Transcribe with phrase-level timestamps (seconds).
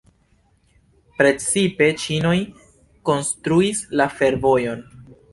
[1.19, 2.33] Precipe ĉinoj
[3.09, 4.81] konstruis la fervojon.